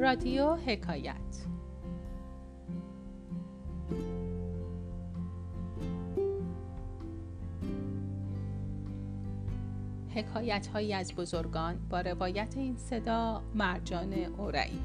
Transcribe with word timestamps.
رادیو 0.00 0.54
حکایت. 0.54 1.14
حکایت 10.14 10.66
هایی 10.66 10.94
از 10.94 11.14
بزرگان 11.14 11.78
با 11.90 12.00
روایت 12.00 12.54
این 12.56 12.76
صدا 12.76 13.42
مرجان 13.54 14.12
اورایی. 14.12 14.80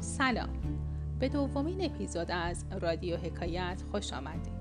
سلام. 0.00 0.48
به 1.18 1.28
دومین 1.28 1.84
اپیزود 1.84 2.30
از 2.30 2.64
رادیو 2.80 3.16
حکایت 3.16 3.82
خوش 3.90 4.12
آمدید. 4.12 4.53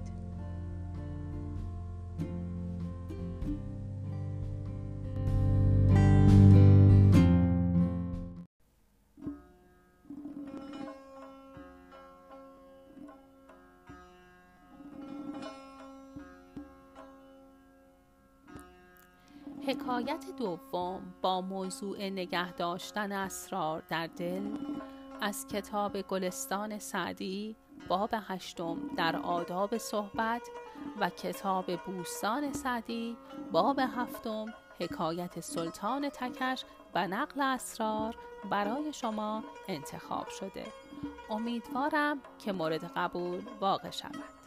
حکایت 19.67 20.25
دوم 20.37 21.13
با 21.21 21.41
موضوع 21.41 22.09
نگه 22.09 22.51
داشتن 22.51 23.11
اسرار 23.11 23.83
در 23.89 24.07
دل 24.07 24.57
از 25.21 25.47
کتاب 25.47 26.01
گلستان 26.01 26.79
سعدی 26.79 27.55
باب 27.87 28.09
هشتم 28.13 28.77
در 28.97 29.15
آداب 29.15 29.77
صحبت 29.77 30.41
و 30.99 31.09
کتاب 31.09 31.75
بوستان 31.75 32.53
سعدی 32.53 33.17
باب 33.51 33.79
هفتم 33.79 34.45
حکایت 34.79 35.39
سلطان 35.39 36.09
تکش 36.09 36.65
و 36.95 37.07
نقل 37.07 37.41
اسرار 37.41 38.15
برای 38.49 38.93
شما 38.93 39.43
انتخاب 39.67 40.29
شده. 40.29 40.65
امیدوارم 41.29 42.19
که 42.39 42.51
مورد 42.51 42.91
قبول 42.95 43.41
واقع 43.61 43.89
شود. 43.89 44.42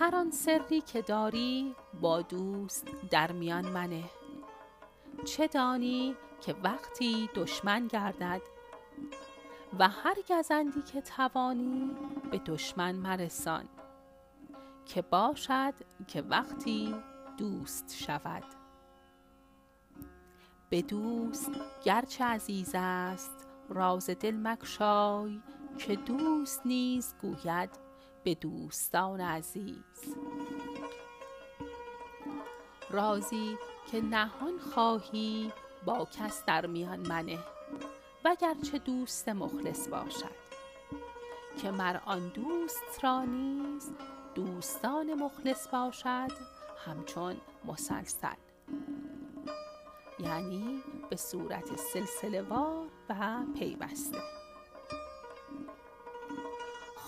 هر 0.00 0.16
آن 0.16 0.30
سری 0.30 0.80
که 0.80 1.02
داری 1.02 1.76
با 2.00 2.22
دوست 2.22 2.88
در 3.10 3.32
میان 3.32 3.66
منه. 3.66 4.04
چه 5.24 5.46
دانی 5.46 6.16
که 6.40 6.54
وقتی 6.64 7.30
دشمن 7.34 7.86
گردد 7.86 8.40
و 9.78 9.88
هر 9.88 10.14
گزندی 10.28 10.82
که 10.82 11.00
توانی 11.00 11.90
به 12.30 12.38
دشمن 12.38 12.94
مرسان 12.94 13.68
که 14.86 15.02
باشد 15.02 15.74
که 16.08 16.22
وقتی 16.22 16.94
دوست 17.38 17.96
شود. 17.96 18.44
به 20.70 20.82
دوست 20.82 21.50
گرچه 21.84 22.24
عزیز 22.24 22.70
است 22.74 23.46
راز 23.68 24.10
دل 24.10 24.36
مگشای 24.36 25.40
که 25.78 25.96
دوست 25.96 26.66
نیز 26.66 27.14
گوید 27.22 27.89
به 28.24 28.34
دوستان 28.34 29.20
عزیز. 29.20 30.16
رازی 32.90 33.58
که 33.90 34.00
نهان 34.00 34.58
خواهی 34.58 35.52
با 35.84 36.08
کس 36.18 36.44
در 36.46 36.66
میان 36.66 37.08
منه 37.08 37.38
وگرچه 38.24 38.78
دوست 38.78 39.28
مخلص 39.28 39.88
باشد. 39.88 40.40
که 41.62 41.70
مر 41.70 42.00
آن 42.04 42.28
دوست 42.28 43.04
را 43.04 43.24
نیز 43.24 43.90
دوستان 44.34 45.14
مخلص 45.14 45.68
باشد 45.68 46.30
همچون 46.86 47.36
مسلسل. 47.64 48.36
یعنی 50.18 50.82
به 51.10 51.16
صورت 51.16 51.76
سلسله 51.76 52.42
وار 52.42 52.88
و 53.08 53.42
پیوسته. 53.58 54.39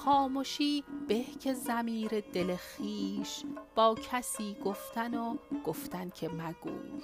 خاموشی 0.04 0.84
به 1.08 1.24
که 1.24 1.54
زمیر 1.54 2.20
دل 2.20 2.56
خیش 2.56 3.42
با 3.74 3.94
کسی 3.94 4.56
گفتن 4.64 5.14
و 5.14 5.36
گفتن 5.64 6.10
که 6.10 6.28
مگوی. 6.28 7.02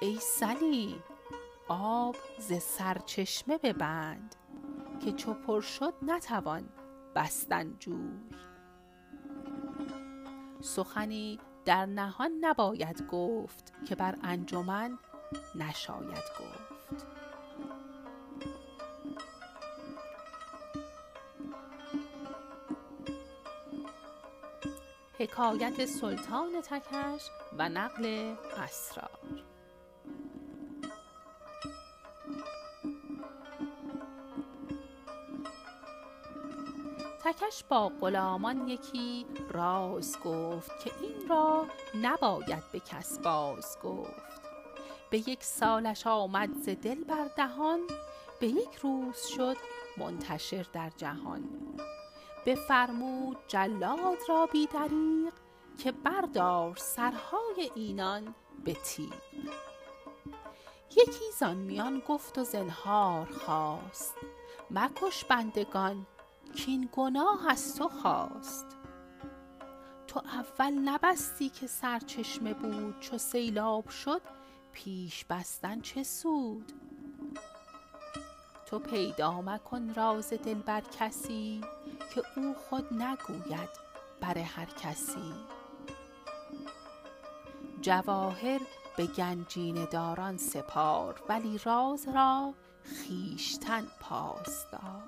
ای 0.00 0.18
سلی 0.20 0.96
آب 1.68 2.16
ز 2.38 2.52
سرچشمه 2.52 3.58
ببند 3.58 4.34
که 5.04 5.12
چو 5.12 5.34
پر 5.34 5.60
شد 5.60 5.94
نتوان 6.02 6.68
بستن 7.14 7.76
جوی. 7.78 8.20
سخنی 10.60 11.38
در 11.64 11.86
نهان 11.86 12.30
نباید 12.40 13.06
گفت 13.06 13.72
که 13.86 13.94
بر 13.94 14.18
انجمن 14.22 14.98
نشاید 15.54 16.24
گفت. 16.40 16.73
حکایت 25.18 25.86
سلطان 25.86 26.60
تکش 26.62 27.30
و 27.58 27.68
نقل 27.68 28.34
اسرار. 28.56 29.10
تکش 37.24 37.64
با 37.68 37.88
غلامان 38.00 38.68
یکی 38.68 39.26
راز 39.50 40.18
گفت 40.24 40.84
که 40.84 40.90
این 41.00 41.28
را 41.28 41.66
نباید 42.02 42.62
به 42.72 42.80
کس 42.80 43.18
باز 43.18 43.78
گفت. 43.82 44.40
به 45.10 45.18
یک 45.18 45.44
سالش 45.44 46.06
آمد 46.06 46.50
ز 46.52 46.68
دل 46.68 47.04
بر 47.04 47.30
دهان 47.36 47.80
به 48.40 48.46
یک 48.46 48.74
روز 48.82 49.26
شد 49.26 49.56
منتشر 49.96 50.66
در 50.72 50.90
جهان. 50.96 51.44
بفرمود 52.46 53.36
جلاد 53.48 54.18
را 54.28 54.46
بی 54.46 54.66
دریغ 54.66 55.32
که 55.78 55.92
بردار 55.92 56.76
سرهای 56.76 57.70
اینان 57.74 58.34
به 58.64 58.74
تیغ. 58.84 59.12
یکی 60.90 61.24
زان 61.38 61.56
میان 61.56 62.02
گفت 62.08 62.38
و 62.38 62.44
زنهار 62.44 63.26
خواست 63.26 64.14
مکش 64.70 65.24
بندگان 65.24 66.06
کین 66.54 66.88
گناه 66.92 67.50
از 67.50 67.76
تو 67.76 67.88
خواست. 67.88 68.66
تو 70.06 70.20
اول 70.20 70.72
نبستی 70.72 71.48
که 71.48 71.66
سرچشمه 71.66 72.54
بود 72.54 73.00
چو 73.00 73.18
سیلاب 73.18 73.88
شد 73.88 74.22
پیش 74.72 75.24
بستن 75.24 75.80
چه 75.80 76.02
سود؟ 76.02 76.72
تو 78.66 78.78
پیدا 78.78 79.40
مکن 79.40 79.94
راز 79.94 80.32
دل 80.32 80.54
بر 80.54 80.80
کسی 80.80 81.60
که 82.14 82.22
او 82.36 82.54
خود 82.54 82.94
نگوید 82.94 83.68
بر 84.20 84.38
هر 84.38 84.66
کسی. 84.66 85.34
جواهر 87.80 88.60
به 88.96 89.06
گنجینه 89.06 89.86
داران 89.86 90.36
سپار 90.36 91.22
ولی 91.28 91.58
راز 91.58 92.08
را 92.14 92.54
خویشتن 92.84 93.86
پاس 94.00 94.66
دار 94.72 95.02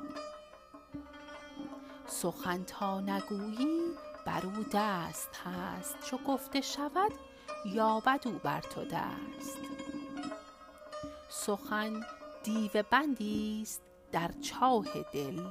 سخن 2.06 2.64
تا 2.64 3.00
نگویی 3.00 3.80
بر 4.26 4.46
او 4.46 4.64
دست 4.72 5.30
هست 5.44 5.96
چو 6.04 6.18
گفته 6.18 6.60
شود 6.60 7.12
یابد 7.64 8.20
او 8.24 8.32
بر 8.32 8.60
تو 8.60 8.84
دست. 8.84 9.58
سخن 11.28 12.00
دیو 12.42 12.82
بندی 12.90 13.60
است 13.62 13.82
در 14.12 14.30
چاه 14.42 14.86
دل. 15.12 15.42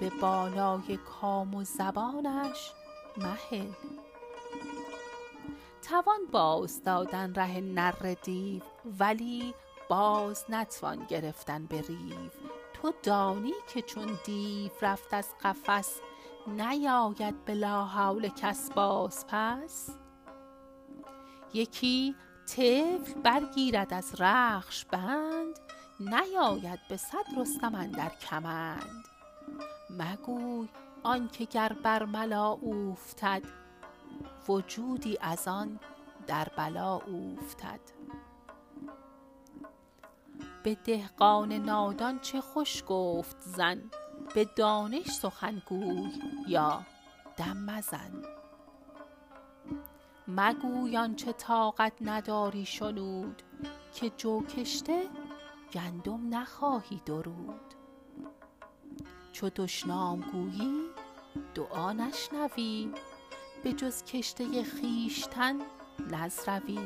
به 0.00 0.10
بالای 0.10 0.96
کام 0.96 1.54
و 1.54 1.64
زبانش 1.64 2.72
مهل 3.16 3.72
توان 5.88 6.20
باز 6.32 6.82
دادن 6.82 7.34
ره 7.34 7.60
نره 7.60 8.14
دیو 8.14 8.62
ولی 8.98 9.54
باز 9.88 10.44
نتوان 10.48 11.04
گرفتن 11.04 11.66
به 11.66 11.80
ریو. 11.80 12.30
تو 12.74 12.92
دانی 13.02 13.52
که 13.74 13.82
چون 13.82 14.18
دیو 14.24 14.70
رفت 14.82 15.14
از 15.14 15.28
قفس 15.42 16.00
نیاید 16.46 17.44
به 17.44 17.54
لاحول 17.54 18.28
کس 18.28 18.70
باز 18.72 19.26
پس. 19.26 19.90
یکی 21.54 22.14
طفل 22.46 23.20
برگیرد 23.24 23.94
از 23.94 24.20
رخش 24.20 24.84
بند 24.84 25.58
نیاید 26.00 26.80
به 26.88 26.96
صد 26.96 27.38
رستم 27.38 27.74
اندر 27.74 28.08
کمند. 28.08 29.17
مگوی 29.90 30.68
آنکه 31.02 31.44
گر 31.44 31.72
بر 31.82 32.04
ملا 32.04 32.48
اوفتد 32.50 33.42
وجودی 34.48 35.18
از 35.20 35.48
آن 35.48 35.80
در 36.26 36.48
بلا 36.56 36.94
اوفتد. 36.94 37.80
به 40.62 40.74
دهقان 40.74 41.52
نادان 41.52 42.20
چه 42.20 42.40
خوش 42.40 42.84
گفت 42.88 43.36
زن 43.40 43.90
به 44.34 44.44
دانش 44.56 45.06
سخنگوی 45.06 46.12
یا 46.46 46.82
دم 47.36 47.56
مزن. 47.56 48.22
مگوی 50.28 51.14
چه 51.14 51.32
طاقت 51.32 51.92
نداری 52.00 52.66
شنود 52.66 53.42
که 53.94 54.10
جو 54.10 54.42
کشته 54.42 55.02
گندم 55.72 56.34
نخواهی 56.34 57.00
درود. 57.06 57.77
چو 59.32 59.50
دشنام 59.56 60.20
گویی 60.20 60.82
دعا 61.54 61.92
نشنوی. 61.92 62.92
به 63.64 63.72
جز 63.72 64.04
کشته 64.04 64.64
خویشتن 64.64 65.58
نزروی 66.10 66.78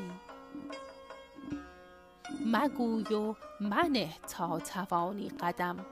مگوی 2.46 3.14
و 3.14 3.34
منه 3.60 4.14
تا 4.28 4.60
توانی 4.60 5.28
قدم. 5.28 5.86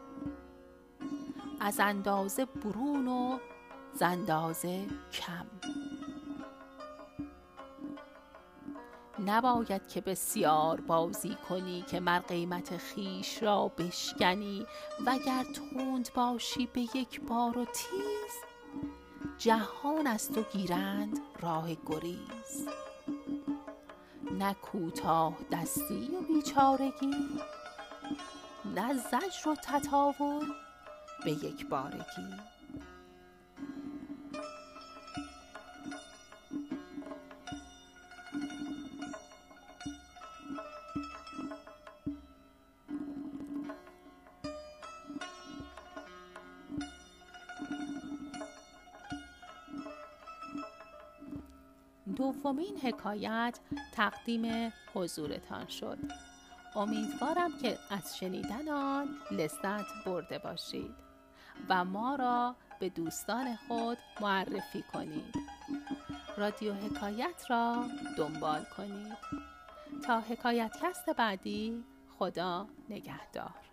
از 1.61 1.81
اندازه 1.81 2.44
برون 2.44 3.08
و 3.08 3.38
ز 3.94 4.03
اندازه 4.03 4.87
کم. 5.12 5.46
نباید 9.26 9.88
که 9.88 10.00
بسیار 10.00 10.81
بازی 10.81 11.37
کنی 11.49 11.82
که 11.82 12.00
مر 12.00 12.19
قیمت 12.19 12.76
خویش 12.76 13.43
را 13.43 13.69
بشکنی 13.69 14.67
وگر 15.06 15.44
تند 15.44 16.11
باشی 16.14 16.67
به 16.67 16.81
یک 16.81 17.20
بار 17.20 17.58
و 17.58 17.64
تیز. 17.64 18.34
جهان 19.38 20.06
از 20.06 20.32
تو 20.32 20.43
گیرند 20.43 21.19
راه 21.40 21.69
گریز. 21.87 22.69
نه 24.38 24.55
کوتاه 24.55 25.37
دستی 25.52 26.11
و 26.17 26.20
بیچارگی 26.20 27.40
نه 28.64 28.94
زجر 28.94 29.49
و 29.49 29.56
تطاول 29.62 30.46
به 31.25 31.31
یک 31.31 31.69
بارگی. 31.69 32.60
دومین 52.20 52.78
حکایت 52.82 53.58
تقدیم 53.93 54.72
حضورتان 54.94 55.67
شد. 55.67 55.99
امیدوارم 56.76 57.58
که 57.62 57.78
از 57.90 58.19
شنیدن 58.19 58.69
آن 58.69 59.08
لذت 59.31 60.05
برده 60.06 60.38
باشید 60.38 60.94
و 61.69 61.84
ما 61.84 62.14
را 62.14 62.56
به 62.81 62.88
دوستان 62.88 63.56
خود 63.56 63.99
معرفی 64.20 64.84
کنید. 64.93 65.34
رادیو 66.37 66.75
حکایت 66.75 67.44
را 67.49 67.84
دنبال 68.17 68.64
کنید. 68.76 69.17
تا 70.06 70.20
حکایت 70.20 70.72
کست 70.82 71.11
بعدی 71.11 71.84
خدا 72.19 72.67
نگهدار. 72.88 73.69